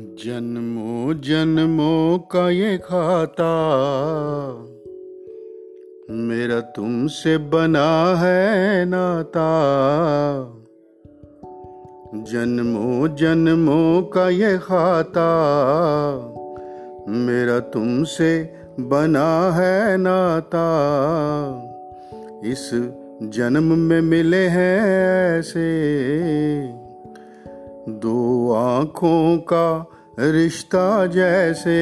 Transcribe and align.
जन्मों 0.00 1.20
जन्मों 1.20 2.18
का 2.18 2.50
ये 2.50 2.78
खाता, 2.78 3.48
मेरा 6.10 6.60
तुमसे 6.60 7.38
बना 7.38 8.14
है 8.18 8.84
नाता। 8.84 9.48
जन्मों 12.14 13.16
जन्मों 13.16 14.02
का 14.02 14.28
ये 14.28 14.58
खाता, 14.58 15.28
मेरा 17.08 17.58
तुमसे 17.60 18.54
बना 18.80 19.50
है 19.50 19.96
नाता। 19.96 20.68
इस 22.44 22.70
जन्म 23.22 23.78
में 23.78 24.00
मिले 24.00 24.46
हैं 24.48 25.38
ऐसे, 25.38 25.68
दो 27.88 28.52
आँखों 28.52 29.38
का 29.38 29.86
रिश्ता 30.20 31.06
जैसे 31.06 31.74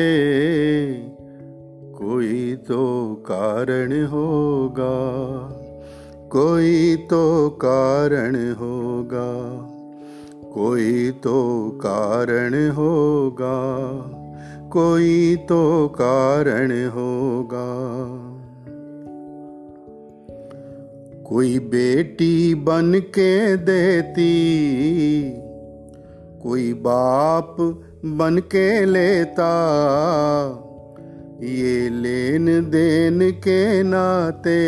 कोई 1.97 2.55
तो 2.57 3.15
कारण 3.15 4.07
होगा, 4.07 4.97
कोई 6.29 6.97
तो 6.97 7.51
कारण 7.51 8.37
होगा, 8.55 9.31
कोई 10.55 11.11
तो 11.11 11.71
कारण 11.77 12.71
होगा, 12.71 13.57
कोई 14.69 15.37
तो 15.37 15.89
कारण 15.89 16.89
होगा। 16.89 17.67
कोई 21.23 21.59
बेटी 21.59 22.55
बन 22.55 22.93
के 22.95 23.57
देती 23.57 24.27
कोई 26.47 26.73
बाप 26.73 27.57
बन 28.05 28.39
के 28.39 28.85
लेता। 28.85 29.47
ये 31.43 31.89
लेन 31.89 32.47
देन 32.71 33.31
के 33.31 33.83
नाते 33.83 34.61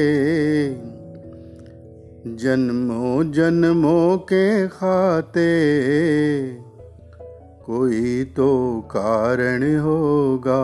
जन्मों 2.26 3.32
जन्मों 3.32 4.18
के 4.18 4.68
खाते। 4.68 5.46
कोई 7.66 8.24
तो 8.24 8.80
कारण 8.80 9.78
होगा, 9.78 10.62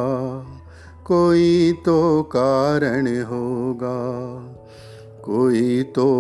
कोई 1.04 1.72
तो 1.72 2.22
कारण 2.22 3.06
होगा, 3.06 3.98
कोई 5.22 5.82
तो 5.82 6.10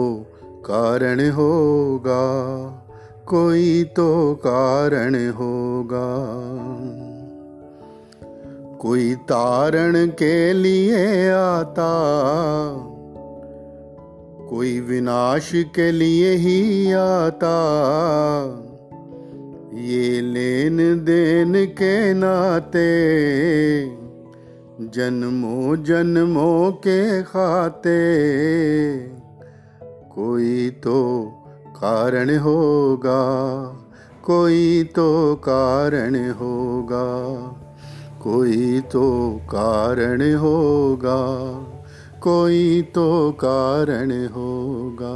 कारण 0.64 1.30
होगा। 1.30 2.24
कोई 3.26 3.84
तो 3.84 4.34
कारण 4.34 5.14
होगा। 5.30 6.08
कोई 8.78 9.14
तारण 9.14 10.06
के 10.06 10.52
लिए 10.52 11.30
आता, 11.30 11.92
कोई 14.50 14.80
विनाश 14.80 15.50
के 15.54 15.90
लिए 15.92 16.34
ही 16.34 16.92
आता। 16.92 17.54
ये 19.74 20.20
लेन 20.20 20.76
देन 21.04 21.66
के 21.66 22.14
नाते, 22.14 22.90
जन्मों 24.80 25.76
जन्मों 25.84 26.72
के 26.72 27.22
खाते, 27.22 28.00
कोई 30.14 30.70
तो 30.70 31.00
कारण 31.76 32.30
होगा 32.38 33.22
कोई 34.24 34.84
तो 34.84 35.34
कारण 35.34 36.14
होगा 36.32 37.06
कोई 38.22 38.80
तो 38.80 39.06
कारण 39.50 40.22
होगा 40.34 41.20
कोई 42.20 42.82
तो 42.82 43.30
कारण 43.32 44.12
होगा। 44.26 45.14